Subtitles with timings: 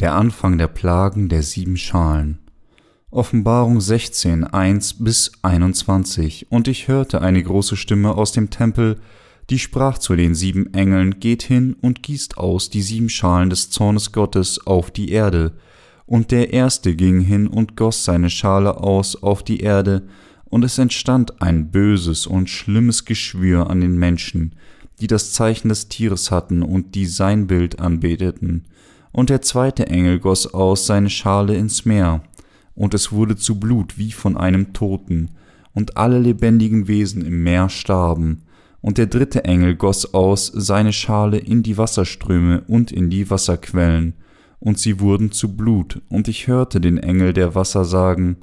[0.00, 2.38] Der Anfang der Plagen der sieben Schalen.
[3.10, 6.46] Offenbarung 16, 1 bis 21.
[6.48, 8.98] Und ich hörte eine große Stimme aus dem Tempel,
[9.50, 13.68] die sprach zu den sieben Engeln, Geht hin und gießt aus die sieben Schalen des
[13.68, 15.52] Zornes Gottes auf die Erde.
[16.06, 20.08] Und der erste ging hin und goss seine Schale aus auf die Erde,
[20.46, 24.54] und es entstand ein böses und schlimmes Geschwür an den Menschen,
[24.98, 28.64] die das Zeichen des Tieres hatten und die sein Bild anbeteten
[29.12, 32.22] und der zweite Engel goss aus seine Schale ins Meer,
[32.74, 35.30] und es wurde zu Blut wie von einem Toten,
[35.72, 38.42] und alle lebendigen Wesen im Meer starben,
[38.80, 44.14] und der dritte Engel goss aus seine Schale in die Wasserströme und in die Wasserquellen,
[44.58, 48.36] und sie wurden zu Blut, und ich hörte den Engel der Wasser sagen,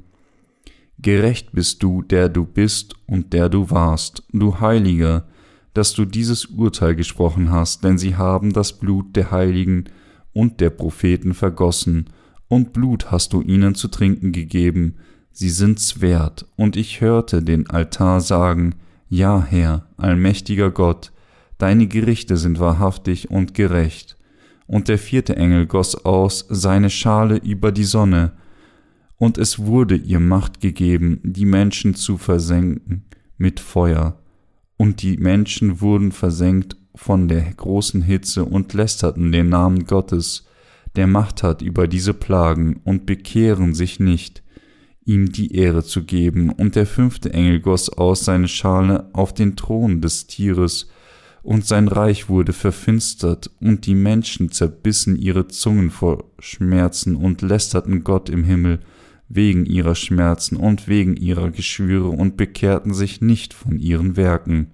[1.00, 5.28] Gerecht bist du, der du bist und der du warst, du Heiliger,
[5.72, 9.84] dass du dieses Urteil gesprochen hast, denn sie haben das Blut der Heiligen
[10.38, 12.10] und der Propheten vergossen,
[12.46, 14.94] und Blut hast du ihnen zu trinken gegeben,
[15.32, 18.76] sie sind's wert, und ich hörte den Altar sagen,
[19.08, 21.10] Ja, Herr, allmächtiger Gott,
[21.58, 24.16] deine Gerichte sind wahrhaftig und gerecht.
[24.68, 28.30] Und der vierte Engel goss aus seine Schale über die Sonne,
[29.16, 33.06] und es wurde ihr Macht gegeben, die Menschen zu versenken
[33.38, 34.22] mit Feuer,
[34.76, 40.46] und die Menschen wurden versenkt von der großen Hitze und lästerten den Namen Gottes,
[40.96, 44.42] der Macht hat über diese Plagen, und bekehren sich nicht,
[45.04, 46.50] ihm die Ehre zu geben.
[46.50, 50.90] Und der fünfte Engel goss aus seine Schale auf den Thron des Tieres,
[51.42, 58.04] und sein Reich wurde verfinstert, und die Menschen zerbissen ihre Zungen vor Schmerzen und lästerten
[58.04, 58.80] Gott im Himmel
[59.28, 64.72] wegen ihrer Schmerzen und wegen ihrer Geschwüre und bekehrten sich nicht von ihren Werken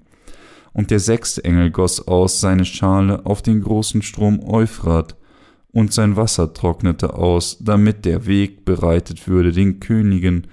[0.74, 5.16] und der sechste Engel goss aus seine Schale auf den großen Strom Euphrat,
[5.72, 10.46] und sein Wasser trocknete aus, damit der Weg bereitet würde den Königen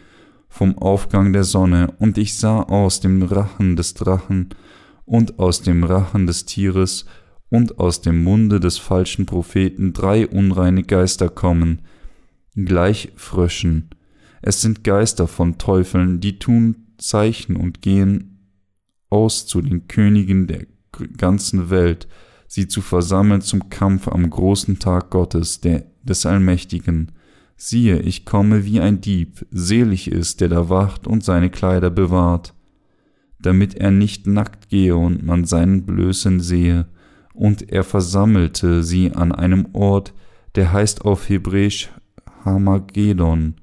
[0.49, 4.49] vom Aufgang der Sonne, und ich sah aus dem Rachen des Drachen
[5.05, 7.05] und aus dem Rachen des Tieres
[7.49, 11.81] und aus dem Munde des falschen Propheten drei unreine Geister kommen,
[12.55, 13.89] gleich Fröschen.
[14.41, 18.30] Es sind Geister von Teufeln, die tun Zeichen und gehen
[19.11, 20.65] aus zu den Königen der
[21.17, 22.07] ganzen Welt,
[22.47, 27.11] sie zu versammeln zum Kampf am großen Tag Gottes, der, des Allmächtigen.
[27.55, 32.55] Siehe, ich komme wie ein Dieb, selig ist, der da wacht und seine Kleider bewahrt,
[33.39, 36.87] damit er nicht nackt gehe und man seinen Blößen sehe,
[37.33, 40.13] und er versammelte sie an einem Ort,
[40.55, 41.89] der heißt auf Hebräisch
[42.43, 43.60] Hamagedon,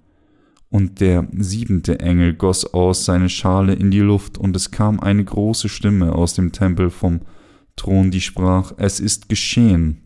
[0.70, 5.24] und der siebente Engel goss aus seine Schale in die Luft, und es kam eine
[5.24, 7.20] große Stimme aus dem Tempel vom
[7.76, 10.02] Thron, die sprach, es ist geschehen.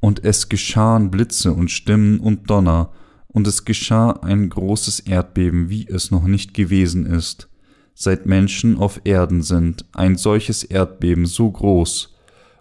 [0.00, 2.92] Und es geschahen Blitze und Stimmen und Donner,
[3.26, 7.48] und es geschah ein großes Erdbeben, wie es noch nicht gewesen ist,
[7.94, 12.16] seit Menschen auf Erden sind, ein solches Erdbeben so groß,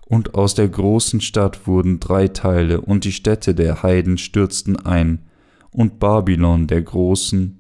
[0.06, 5.28] und aus der großen Stadt wurden drei Teile, und die Städte der Heiden stürzten ein,
[5.72, 7.59] und Babylon der Großen,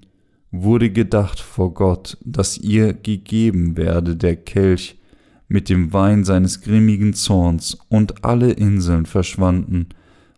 [0.51, 4.97] wurde gedacht vor Gott, dass ihr gegeben werde der Kelch
[5.47, 9.89] mit dem Wein seines grimmigen Zorns, und alle Inseln verschwanden,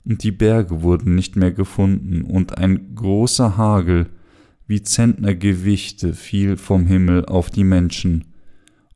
[0.05, 4.07] und die Berge wurden nicht mehr gefunden, und ein großer Hagel
[4.67, 8.25] wie Zentnergewichte fiel vom Himmel auf die Menschen,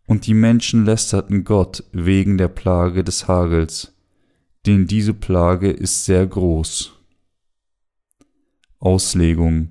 [0.07, 3.93] und die Menschen lästerten Gott wegen der Plage des Hagels,
[4.65, 6.94] denn diese Plage ist sehr groß.
[8.85, 9.69] Auslegung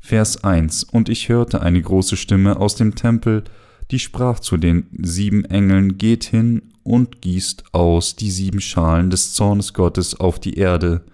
[0.00, 3.44] Vers 1 Und ich hörte eine große Stimme aus dem Tempel,
[3.90, 9.34] die sprach zu den sieben Engeln, Geht hin und gießt aus die sieben Schalen des
[9.34, 11.04] Zornes Gottes auf die Erde.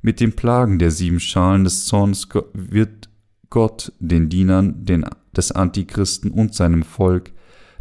[0.00, 3.10] Mit den Plagen der sieben Schalen des Zornes wird
[3.50, 5.04] Gott den Dienern den,
[5.36, 7.32] des Antichristen und seinem Volk,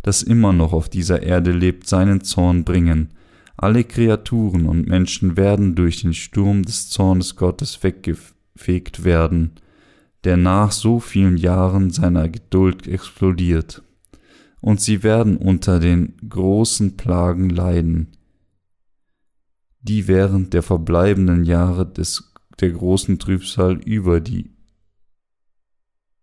[0.03, 3.13] das immer noch auf dieser Erde lebt, seinen Zorn bringen.
[3.55, 9.51] Alle Kreaturen und Menschen werden durch den Sturm des Zornes Gottes weggeführt weggefegt werden,
[10.23, 13.83] der nach so vielen Jahren seiner Geduld explodiert.
[14.59, 18.15] Und sie werden unter den großen Plagen leiden,
[19.81, 24.51] die während der verbleibenden Jahre des, der großen Trübsal über die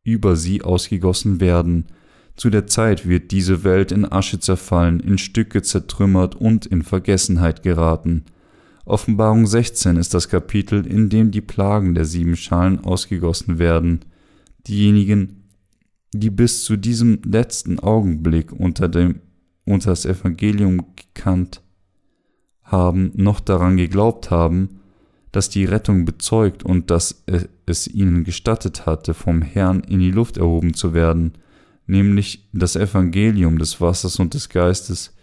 [0.04, 1.86] über sie ausgegossen werden.
[2.34, 7.62] Zu der Zeit wird diese Welt in Asche zerfallen, in Stücke zertrümmert und in Vergessenheit
[7.62, 8.24] geraten.
[8.88, 14.00] Offenbarung 16 ist das Kapitel, in dem die Plagen der sieben Schalen ausgegossen werden.
[14.66, 15.44] Diejenigen,
[16.14, 19.20] die bis zu diesem letzten Augenblick unter, dem,
[19.66, 21.60] unter das Evangelium gekannt
[22.62, 24.80] haben, noch daran geglaubt haben,
[25.32, 27.24] dass die Rettung bezeugt und dass
[27.66, 31.32] es ihnen gestattet hatte, vom Herrn in die Luft erhoben zu werden,
[31.86, 35.14] nämlich das Evangelium des Wassers und des Geistes,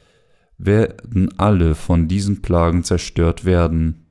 [0.57, 4.05] werden alle von diesen Plagen zerstört werden.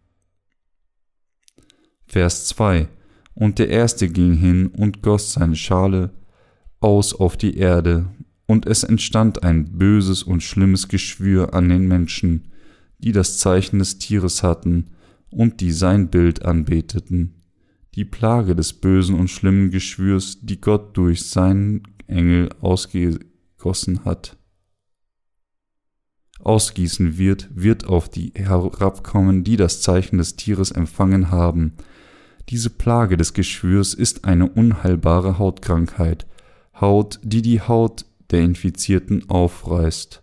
[2.06, 2.88] Vers 2
[3.34, 6.10] Und der erste ging hin und goss seine Schale
[6.80, 8.06] aus auf die Erde,
[8.46, 12.52] und es entstand ein böses und schlimmes Geschwür an den Menschen,
[12.98, 14.90] die das Zeichen des Tieres hatten
[15.30, 17.36] und die sein Bild anbeteten.
[17.94, 24.36] Die Plage des bösen und schlimmen Geschwürs, die Gott durch seinen Engel ausgegossen hat
[26.44, 31.74] ausgießen wird, wird auf die herabkommen, die das Zeichen des Tieres empfangen haben.
[32.50, 36.26] Diese Plage des Geschwürs ist eine unheilbare Hautkrankheit,
[36.80, 40.22] Haut, die die Haut der Infizierten aufreißt,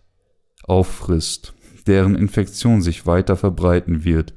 [0.64, 1.54] auffrisst,
[1.86, 4.34] deren Infektion sich weiter verbreiten wird.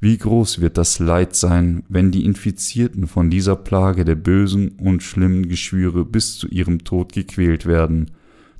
[0.00, 5.02] Wie groß wird das Leid sein, wenn die Infizierten von dieser Plage der bösen und
[5.02, 8.10] schlimmen Geschwüre bis zu ihrem Tod gequält werden.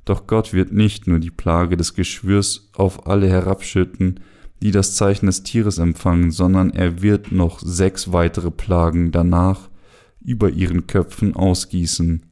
[0.07, 4.21] Doch Gott wird nicht nur die Plage des Geschwürs auf alle herabschütten,
[4.61, 9.69] die das Zeichen des Tieres empfangen, sondern er wird noch sechs weitere Plagen danach
[10.21, 12.23] über ihren Köpfen ausgießen.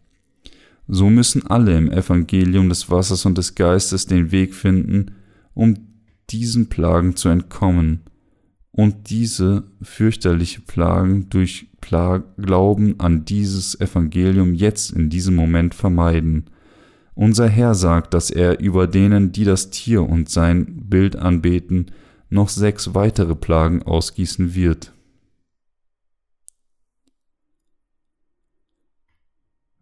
[0.87, 5.11] So müssen alle im Evangelium des Wassers und des Geistes den Weg finden,
[5.53, 5.75] um
[6.29, 8.03] diesen Plagen zu entkommen
[8.71, 16.45] und diese fürchterliche Plagen durch Plag Glauben an dieses Evangelium jetzt in diesem Moment vermeiden.
[17.15, 21.87] Unser Herr sagt, dass er über denen, die das Tier und sein Bild anbeten,
[22.29, 24.91] noch sechs weitere Plagen ausgießen wird.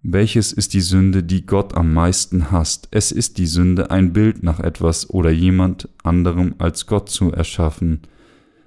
[0.06, 2.90] Welches ist die Sünde, die Gott am meisten hasst?
[2.92, 8.02] Es ist die Sünde, ein Bild nach etwas oder jemand anderem als Gott zu erschaffen,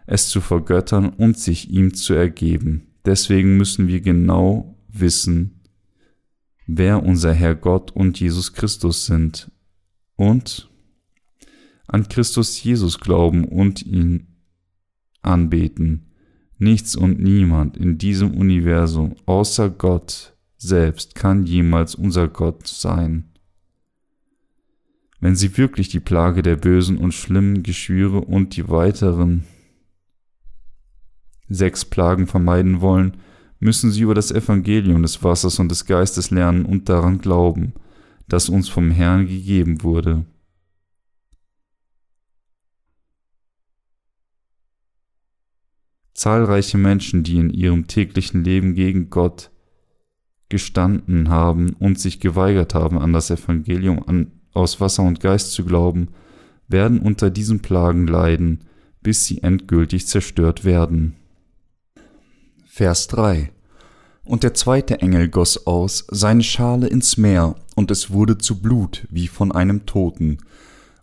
[0.06, 2.86] es zu vergöttern und sich ihm zu ergeben.
[3.04, 5.55] Deswegen müssen wir genau wissen,
[6.66, 9.50] wer unser Herr Gott und Jesus Christus sind
[10.16, 10.70] und
[11.86, 14.26] an Christus Jesus glauben und ihn
[15.22, 16.10] anbeten.
[16.58, 23.30] Nichts und niemand in diesem Universum außer Gott selbst kann jemals unser Gott sein.
[25.20, 29.44] Wenn Sie wirklich die Plage der bösen und schlimmen Geschwüre und die weiteren
[31.48, 33.18] sechs Plagen vermeiden wollen,
[33.58, 37.74] müssen sie über das Evangelium des Wassers und des Geistes lernen und daran glauben,
[38.28, 40.26] das uns vom Herrn gegeben wurde.
[46.14, 49.50] Zahlreiche Menschen, die in ihrem täglichen Leben gegen Gott
[50.48, 55.64] gestanden haben und sich geweigert haben, an das Evangelium an, aus Wasser und Geist zu
[55.64, 56.08] glauben,
[56.68, 58.60] werden unter diesen Plagen leiden,
[59.02, 61.16] bis sie endgültig zerstört werden.
[62.76, 63.52] Vers 3
[64.22, 69.06] Und der zweite Engel goss aus seine Schale ins Meer, und es wurde zu Blut
[69.08, 70.40] wie von einem Toten,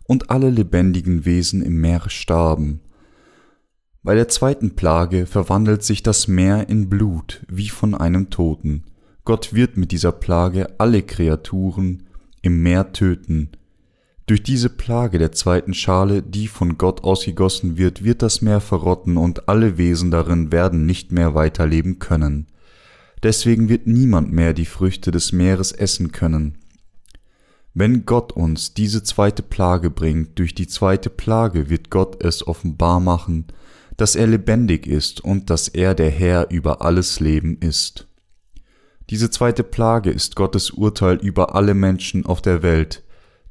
[0.04, 2.78] und alle lebendigen Wesen im Meer starben.
[4.04, 8.84] Bei der zweiten Plage verwandelt sich das Meer in Blut wie von einem Toten.
[9.24, 12.04] Gott wird mit dieser Plage alle Kreaturen
[12.40, 13.50] im Meer töten,
[14.26, 19.18] durch diese Plage der zweiten Schale, die von Gott ausgegossen wird, wird das Meer verrotten
[19.18, 22.46] und alle Wesen darin werden nicht mehr weiterleben können.
[23.22, 26.58] Deswegen wird niemand mehr die Früchte des Meeres essen können.
[27.74, 33.00] Wenn Gott uns diese zweite Plage bringt, durch die zweite Plage wird Gott es offenbar
[33.00, 33.46] machen,
[33.96, 38.08] dass er lebendig ist und dass er der Herr über alles Leben ist.
[39.10, 43.03] Diese zweite Plage ist Gottes Urteil über alle Menschen auf der Welt,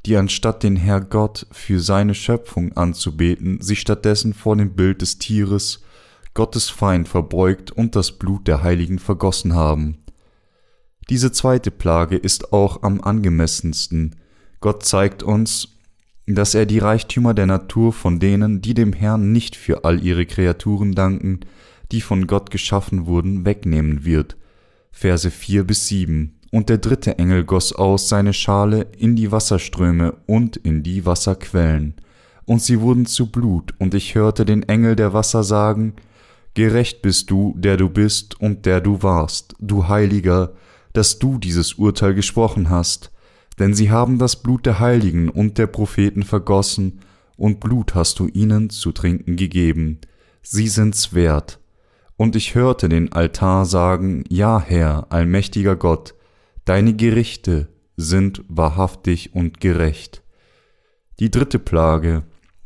[0.06, 5.18] die anstatt den Herr Gott für seine Schöpfung anzubeten, sich stattdessen vor dem Bild des
[5.18, 5.82] Tieres,
[6.34, 10.00] Gottes Feind, verbeugt und das Blut der Heiligen vergossen haben.
[11.10, 14.16] Diese zweite Plage ist auch am angemessensten.
[14.60, 15.70] Gott zeigt uns,
[16.26, 20.26] dass er die Reichtümer der Natur von denen, die dem Herrn nicht für all ihre
[20.26, 21.42] Kreaturen danken,
[21.92, 24.38] die von Gott geschaffen wurden, wegnehmen wird.
[24.92, 30.18] Verse 4 bis 7 und der dritte Engel goss aus seine Schale in die Wasserströme
[30.28, 31.96] und in die Wasserquellen,
[32.46, 35.96] und sie wurden zu Blut, und ich hörte den Engel der Wasser sagen,
[36.54, 40.54] Gerecht bist du, der du bist und der du warst, du Heiliger,
[40.94, 43.12] dass du dieses Urteil gesprochen hast,
[43.58, 47.00] denn sie haben das Blut der Heiligen und der Propheten vergossen,
[47.36, 50.02] und Blut hast du ihnen zu trinken gegeben,
[50.44, 51.60] sie sind's wert.
[52.16, 56.14] Und ich hörte den Altar sagen, Ja, Herr, allmächtiger Gott,
[56.66, 57.68] Deine Gerichte
[57.98, 60.24] sind wahrhaftig und gerecht.
[61.20, 62.24] Die dritte Plage,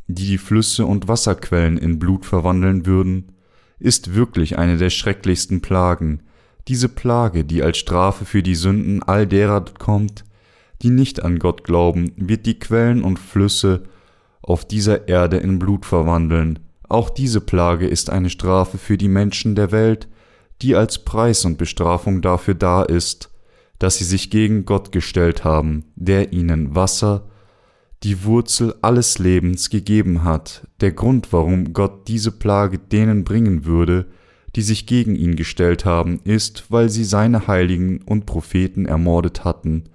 [0.08, 3.34] die die Flüsse und Wasserquellen in Blut verwandeln würden,
[3.80, 6.24] ist wirklich eine der schrecklichsten Plagen,
[6.68, 10.26] diese Plage, die als Strafe für die Sünden all derer kommt,
[10.82, 13.84] die nicht an Gott glauben, wird die Quellen und Flüsse
[14.42, 16.60] auf dieser Erde in Blut verwandeln.
[16.90, 20.08] Auch diese Plage ist eine Strafe für die Menschen der Welt,
[20.62, 23.30] die als Preis und Bestrafung dafür da ist,
[23.80, 27.28] dass sie sich gegen Gott gestellt haben, der ihnen Wasser,
[28.04, 30.68] die Wurzel alles Lebens gegeben hat.
[30.82, 34.08] Der Grund, warum Gott diese Plage denen bringen würde,
[34.56, 39.86] die sich gegen ihn gestellt haben, ist, weil sie seine Heiligen und Propheten ermordet hatten,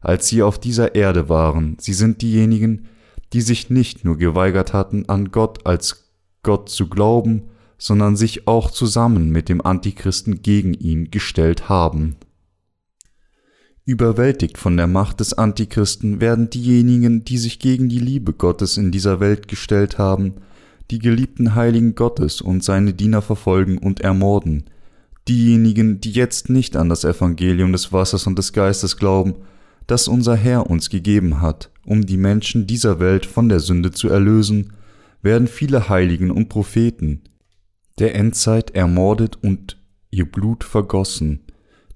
[0.00, 1.76] als sie auf dieser Erde waren.
[1.80, 2.86] Sie sind diejenigen,
[3.32, 6.12] die sich nicht nur geweigert hatten, an Gott als
[6.42, 12.16] Gott zu glauben, sondern sich auch zusammen mit dem Antichristen gegen ihn gestellt haben.
[13.86, 18.90] Überwältigt von der Macht des Antichristen werden diejenigen, die sich gegen die Liebe Gottes in
[18.90, 20.36] dieser Welt gestellt haben,
[20.90, 24.64] die geliebten Heiligen Gottes und seine Diener verfolgen und ermorden.
[25.28, 29.34] Diejenigen, die jetzt nicht an das Evangelium des Wassers und des Geistes glauben,
[29.86, 34.08] das unser Herr uns gegeben hat, um die Menschen dieser Welt von der Sünde zu
[34.08, 34.72] erlösen,
[35.20, 37.22] werden viele Heiligen und Propheten
[37.98, 39.78] der Endzeit ermordet und
[40.10, 41.43] ihr Blut vergossen,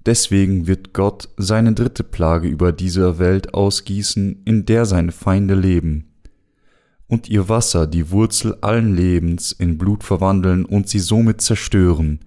[0.05, 6.05] Deswegen wird Gott seine dritte Plage über diese Welt ausgießen, in der seine Feinde leben,
[7.07, 12.19] und ihr Wasser, die Wurzel allen Lebens, in Blut verwandeln und sie somit zerstören.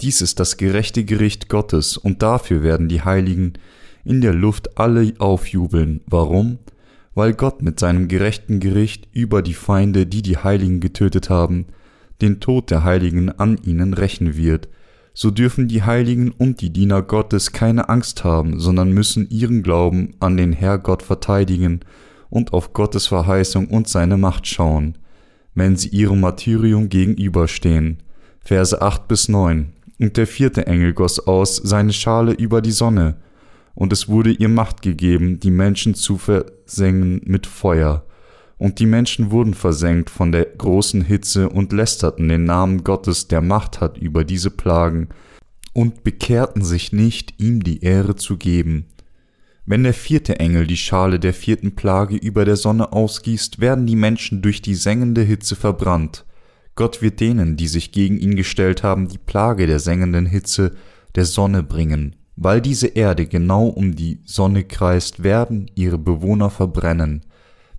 [0.00, 3.52] Dies ist das gerechte Gericht Gottes, und dafür werden die Heiligen
[4.04, 6.00] in der Luft alle aufjubeln.
[6.06, 6.58] Warum?
[7.14, 11.66] Weil Gott mit seinem gerechten Gericht über die Feinde, die die Heiligen getötet haben,
[12.22, 14.68] den Tod der Heiligen an ihnen rächen wird,
[15.14, 20.14] so dürfen die Heiligen und die Diener Gottes keine Angst haben, sondern müssen ihren Glauben
[20.20, 21.80] an den Herr Gott verteidigen
[22.30, 24.96] und auf Gottes Verheißung und seine Macht schauen,
[25.54, 27.98] wenn sie ihrem Martyrium gegenüberstehen.
[28.40, 29.72] Verse 8 bis 9.
[30.00, 33.16] Und der vierte Engel goss aus seine Schale über die Sonne,
[33.74, 38.04] und es wurde ihr Macht gegeben, die Menschen zu versengen mit Feuer,
[38.62, 43.40] und die Menschen wurden versenkt von der großen Hitze und lästerten den Namen Gottes, der
[43.40, 45.08] Macht hat über diese Plagen,
[45.72, 48.86] und bekehrten sich nicht, ihm die Ehre zu geben.
[49.66, 53.96] Wenn der vierte Engel die Schale der vierten Plage über der Sonne ausgießt, werden die
[53.96, 56.24] Menschen durch die sengende Hitze verbrannt.
[56.76, 60.76] Gott wird denen, die sich gegen ihn gestellt haben, die Plage der sengenden Hitze
[61.16, 62.14] der Sonne bringen.
[62.36, 67.22] Weil diese Erde genau um die Sonne kreist, werden ihre Bewohner verbrennen.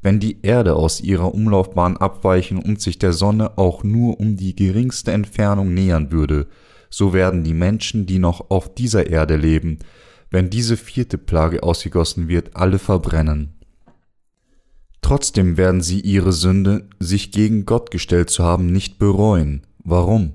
[0.04, 4.54] Wenn die Erde aus ihrer Umlaufbahn abweichen und sich der Sonne auch nur um die
[4.54, 6.48] geringste Entfernung nähern würde,
[6.90, 9.80] so werden die Menschen, die noch auf dieser Erde leben,
[10.30, 13.54] wenn diese vierte Plage ausgegossen wird, alle verbrennen.
[15.02, 19.66] Trotzdem werden sie ihre Sünde, sich gegen Gott gestellt zu haben, nicht bereuen.
[19.84, 20.34] Warum?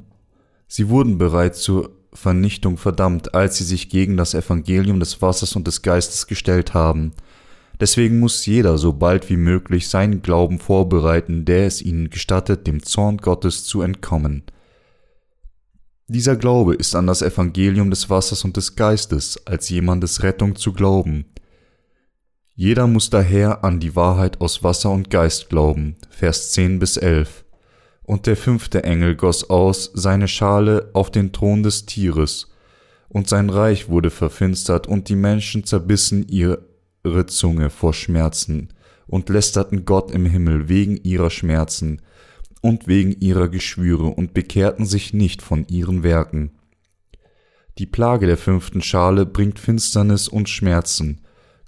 [0.67, 5.67] Sie wurden bereits zur Vernichtung verdammt, als sie sich gegen das Evangelium des Wassers und
[5.67, 7.13] des Geistes gestellt haben,
[7.80, 12.82] Deswegen muss jeder so bald wie möglich seinen Glauben vorbereiten, der es ihnen gestattet, dem
[12.82, 14.42] Zorn Gottes zu entkommen.
[16.08, 20.73] Dieser Glaube ist an das Evangelium des Wassers und des Geistes als jemandes Rettung zu
[20.73, 21.26] glauben.
[22.54, 25.97] Jeder muss daher an die Wahrheit aus Wasser und Geist glauben.
[26.11, 27.44] Vers 10 bis 11.
[28.02, 32.49] Und der fünfte Engel goss aus seine Schale auf den Thron des Tieres,
[33.11, 36.68] und sein Reich wurde verfinstert, und die Menschen zerbissen ihr
[37.27, 38.69] Zunge vor Schmerzen
[39.07, 42.03] und lästerten Gott im Himmel wegen ihrer Schmerzen
[42.61, 46.53] und wegen ihrer Geschwüre und bekehrten sich nicht von ihren Werken.
[47.79, 51.21] Die Plage der fünften Schale bringt Finsternis und Schmerzen.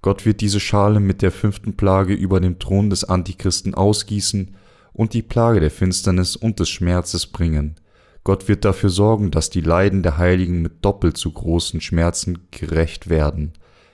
[0.03, 4.57] Gott wird diese Schale mit der fünften Plage über dem Thron des Antichristen ausgießen
[4.93, 7.77] und die Plage der Finsternis und des Schmerzes bringen.
[8.25, 13.09] Gott wird dafür sorgen, dass die Leiden der Heiligen mit doppelt so großen Schmerzen gerecht
[13.09, 13.53] werden.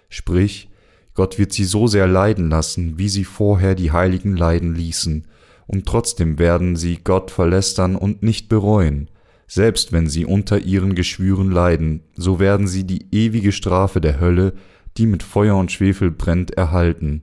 [0.08, 0.68] Sprich,
[1.16, 5.26] Gott wird sie so sehr leiden lassen, wie sie vorher die Heiligen leiden ließen,
[5.66, 9.10] und trotzdem werden sie Gott verlästern und nicht bereuen.
[9.48, 14.52] Selbst wenn sie unter ihren Geschwüren leiden, so werden sie die ewige Strafe der Hölle,
[14.98, 17.22] die mit Feuer und Schwefel brennt, erhalten.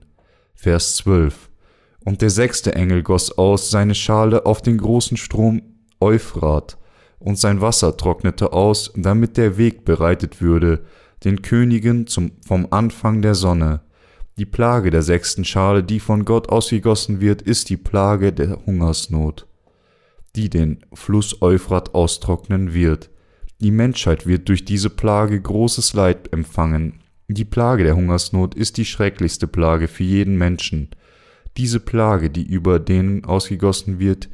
[0.54, 1.50] Vers 12.
[2.04, 5.62] Und der sechste Engel goss aus seine Schale auf den großen Strom
[6.00, 6.78] Euphrat,
[7.20, 10.84] und sein Wasser trocknete aus, damit der Weg bereitet würde,
[11.24, 13.80] den Königen zum, vom Anfang der Sonne.
[14.36, 19.46] Die Plage der sechsten Schale, die von Gott ausgegossen wird, ist die Plage der Hungersnot,
[20.34, 23.10] die den Fluss Euphrat austrocknen wird.
[23.60, 27.00] Die Menschheit wird durch diese Plage großes Leid empfangen.
[27.28, 30.90] Die Plage der Hungersnot ist die schrecklichste Plage für jeden Menschen.
[31.56, 34.28] diese Plage, die über denen ausgegossen wird,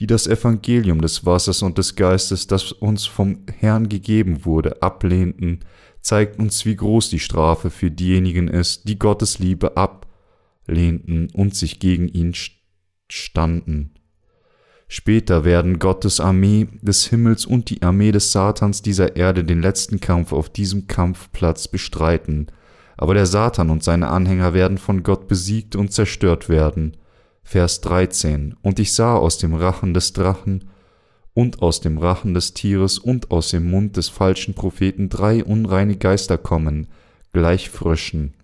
[0.00, 5.60] die das Evangelium des Wassers und des Geistes, das uns vom Herrn gegeben wurde, ablehnten,
[6.00, 11.80] zeigt uns, wie groß die Strafe für diejenigen ist, die Gottes Liebe ablehnten und sich
[11.80, 12.34] gegen ihn
[13.08, 13.94] standen.
[14.90, 20.00] Später werden Gottes Armee des Himmels und die Armee des Satans dieser Erde den letzten
[20.00, 22.46] Kampf auf diesem Kampfplatz bestreiten,
[22.96, 26.96] aber der Satan und seine Anhänger werden von Gott besiegt und zerstört werden.
[27.42, 30.64] Vers 13 Und ich sah aus dem Rachen des Drachen
[31.38, 35.96] und aus dem Rachen des Tieres und aus dem Mund des falschen Propheten drei unreine
[35.96, 36.88] Geister kommen,
[37.32, 38.34] gleich Fröschen.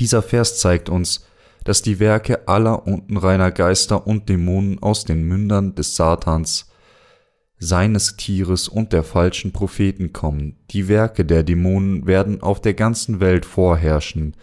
[0.00, 1.26] Dieser Vers zeigt uns,
[1.62, 6.70] dass die Werke aller unreiner Geister und Dämonen aus den Mündern des Satans,
[7.58, 10.56] seines Tieres und der falschen Propheten kommen.
[10.70, 14.34] Die Werke der Dämonen werden auf der ganzen Welt vorherrschen,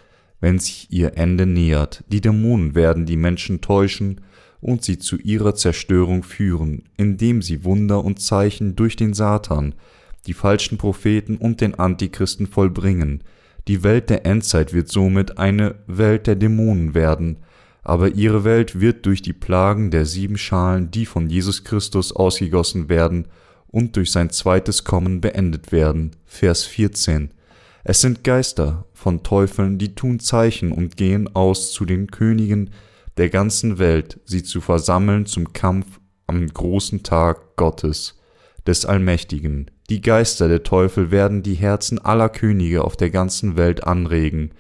[0.41, 2.03] wenn sich ihr Ende nähert.
[2.07, 4.21] Die Dämonen werden die Menschen täuschen
[4.61, 9.75] und sie zu ihrer Zerstörung führen, indem sie Wunder und Zeichen durch den Satan,
[10.27, 13.23] die falschen Propheten und den Antichristen vollbringen,
[13.67, 17.37] die Welt der Endzeit wird somit eine Welt der Dämonen werden,
[17.83, 22.89] aber ihre Welt wird durch die Plagen der sieben Schalen, die von Jesus Christus ausgegossen
[22.89, 23.27] werden,
[23.67, 26.11] und durch sein zweites Kommen beendet werden.
[26.25, 27.31] Vers 14.
[27.83, 32.71] Es sind Geister von Teufeln, die tun Zeichen und gehen aus zu den Königen
[33.17, 38.17] der ganzen Welt, sie zu versammeln zum Kampf am großen Tag Gottes,
[38.65, 39.71] des Allmächtigen.
[39.89, 44.51] Die Geister der Teufel werden die Herzen aller Könige auf der ganzen Welt anregen,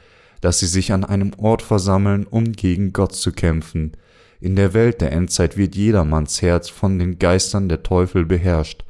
[0.41, 3.93] dass sie sich an einem Ort versammeln, um gegen Gott zu kämpfen.
[4.39, 8.83] In der Welt der Endzeit wird jedermanns Herz von den Geistern der Teufel beherrscht,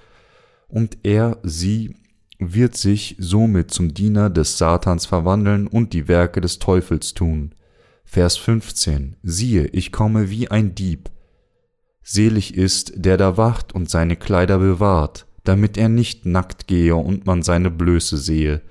[0.69, 1.95] und er, sie,
[2.39, 7.53] wird sich somit zum Diener des Satans verwandeln und die Werke des Teufels tun.
[8.13, 11.09] Vers 15 Siehe, ich komme wie ein Dieb.
[12.03, 17.25] Selig ist, der da wacht und seine Kleider bewahrt, damit er nicht nackt gehe und
[17.25, 18.63] man seine Blöße sehe.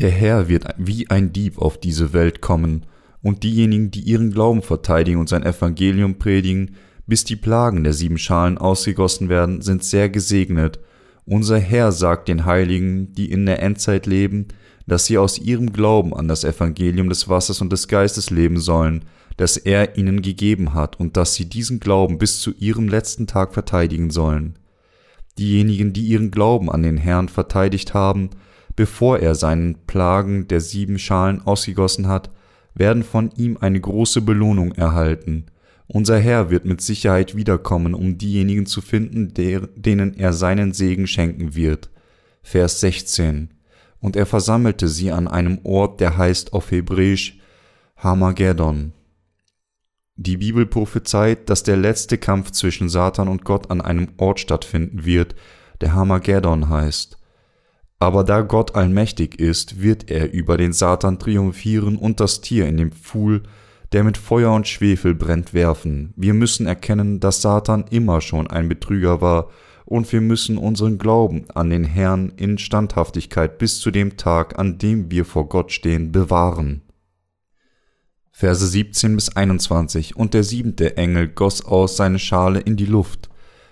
[0.00, 2.86] Der Herr wird wie ein Dieb auf diese Welt kommen,
[3.22, 6.74] und diejenigen, die ihren Glauben verteidigen und sein Evangelium predigen,
[7.06, 10.80] bis die Plagen der sieben Schalen ausgegossen werden, sind sehr gesegnet.
[11.24, 14.48] Unser Herr sagt den Heiligen, die in der Endzeit leben,
[14.88, 19.04] dass sie aus ihrem Glauben an das Evangelium des Wassers und des Geistes leben sollen,
[19.36, 23.54] das er ihnen gegeben hat, und dass sie diesen Glauben bis zu ihrem letzten Tag
[23.54, 24.58] verteidigen sollen
[25.38, 28.30] diejenigen, die ihren Glauben an den Herrn verteidigt haben,
[28.76, 32.30] bevor er seinen Plagen der sieben Schalen ausgegossen hat,
[32.74, 35.46] werden von ihm eine große Belohnung erhalten.
[35.86, 41.06] Unser Herr wird mit Sicherheit wiederkommen, um diejenigen zu finden, der, denen er seinen Segen
[41.06, 41.90] schenken wird.
[42.42, 43.50] Vers 16.
[44.00, 47.38] Und er versammelte sie an einem Ort, der heißt auf Hebräisch
[47.96, 48.92] Hamageddon.
[50.16, 55.04] Die Bibel prophezeit, dass der letzte Kampf zwischen Satan und Gott an einem Ort stattfinden
[55.04, 55.34] wird,
[55.80, 57.18] der Hamageddon heißt.
[58.00, 62.76] Aber da Gott allmächtig ist, wird er über den Satan triumphieren und das Tier in
[62.76, 63.42] dem Pfuhl,
[63.92, 66.12] der mit Feuer und Schwefel brennt, werfen.
[66.16, 69.50] Wir müssen erkennen, dass Satan immer schon ein Betrüger war,
[69.88, 74.76] und wir müssen unseren Glauben an den Herrn in Standhaftigkeit bis zu dem Tag, an
[74.76, 76.82] dem wir vor Gott stehen, bewahren.
[78.30, 83.30] Verse 17 bis 21 Und der siebente Engel goss aus seine Schale in die Luft,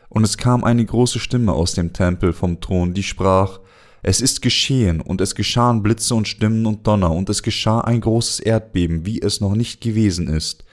[0.09, 3.61] und es kam eine große Stimme aus dem Tempel vom Thron, die sprach,
[4.03, 8.01] es ist geschehen, und es geschahen Blitze und Stimmen und Donner, und es geschah ein
[8.01, 10.65] großes Erdbeben, wie es noch nicht gewesen ist,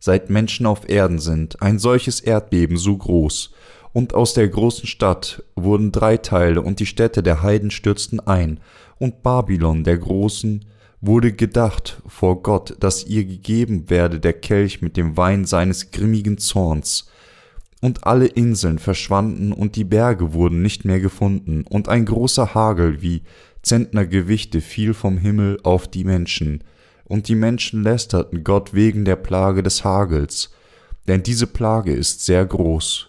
[0.00, 3.52] seit Menschen auf Erden sind, ein solches Erdbeben so groß,
[3.98, 8.60] und aus der großen Stadt wurden drei Teile, und die Städte der Heiden stürzten ein,
[9.00, 10.64] und Babylon der Großen
[11.00, 16.38] wurde gedacht vor Gott, dass ihr gegeben werde der Kelch mit dem Wein seines grimmigen
[16.38, 17.10] Zorns.
[17.80, 23.02] Und alle Inseln verschwanden und die Berge wurden nicht mehr gefunden, und ein großer Hagel
[23.02, 23.22] wie
[23.62, 26.62] Zentnergewichte fiel vom Himmel auf die Menschen,
[27.02, 30.52] und die Menschen lästerten Gott wegen der Plage des Hagels,
[31.08, 33.07] denn diese Plage ist sehr groß.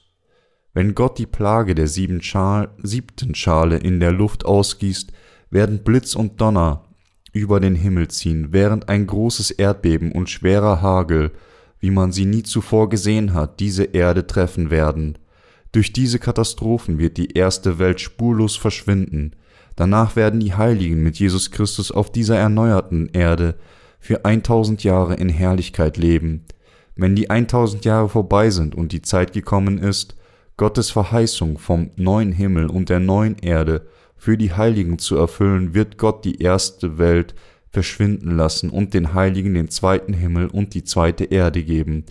[0.74, 5.12] Wenn Gott die Plage der sieben Schal, siebten Schale in der Luft ausgießt,
[5.50, 6.84] werden Blitz und Donner,
[7.32, 11.32] über den Himmel ziehen, während ein großes Erdbeben und schwerer Hagel,
[11.80, 15.18] wie man sie nie zuvor gesehen hat, diese Erde treffen werden.
[15.72, 19.36] Durch diese Katastrophen wird die erste Welt spurlos verschwinden,
[19.76, 23.56] danach werden die Heiligen mit Jesus Christus auf dieser erneuerten Erde
[24.00, 26.46] für 1000 Jahre in Herrlichkeit leben.
[26.96, 30.16] Wenn die 1000 Jahre vorbei sind und die Zeit gekommen ist,
[30.60, 35.98] Gottes Verheißung vom neuen Himmel und der neuen Erde für die Heiligen zu erfüllen, wird
[35.98, 37.34] Gott die erste Welt
[37.70, 42.04] verschwinden lassen und den Heiligen den zweiten Himmel und die zweite Erde geben.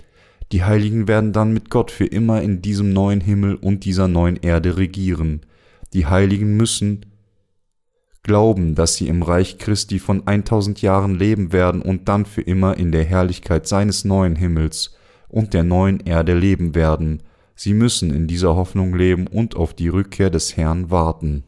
[0.51, 4.37] Die Heiligen werden dann mit Gott für immer in diesem neuen Himmel und dieser neuen
[4.37, 5.43] Erde regieren.
[5.93, 7.05] Die Heiligen müssen
[8.23, 12.79] glauben, dass sie im Reich Christi von 1000 Jahren leben werden und dann für immer
[12.79, 14.97] in der Herrlichkeit seines neuen Himmels
[15.29, 17.23] und der neuen Erde leben werden.
[17.61, 21.43] Sie müssen in dieser Hoffnung leben und auf die Rückkehr des Herrn warten.